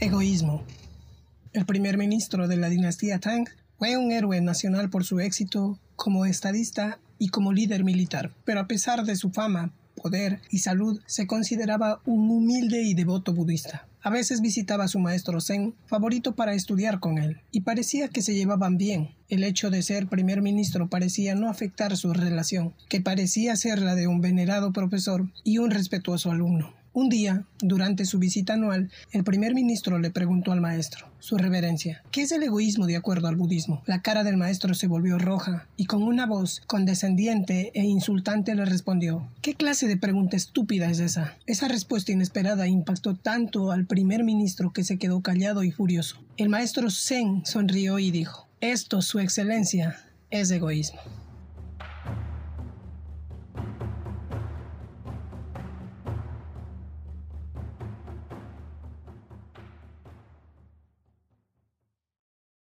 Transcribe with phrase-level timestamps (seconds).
[0.00, 0.62] Egoísmo.
[1.52, 3.48] El primer ministro de la dinastía Tang
[3.78, 8.68] fue un héroe nacional por su éxito como estadista y como líder militar, pero a
[8.68, 13.88] pesar de su fama, poder y salud, se consideraba un humilde y devoto budista.
[14.00, 18.22] A veces visitaba a su maestro Zen, favorito para estudiar con él, y parecía que
[18.22, 19.16] se llevaban bien.
[19.28, 23.96] El hecho de ser primer ministro parecía no afectar su relación, que parecía ser la
[23.96, 26.72] de un venerado profesor y un respetuoso alumno.
[26.98, 32.02] Un día, durante su visita anual, el primer ministro le preguntó al maestro, su reverencia,
[32.10, 33.84] ¿qué es el egoísmo de acuerdo al budismo?
[33.86, 38.64] La cara del maestro se volvió roja y con una voz condescendiente e insultante le
[38.64, 41.36] respondió, ¿qué clase de pregunta estúpida es esa?
[41.46, 46.18] Esa respuesta inesperada impactó tanto al primer ministro que se quedó callado y furioso.
[46.36, 50.98] El maestro Zen sonrió y dijo, esto, su excelencia, es egoísmo.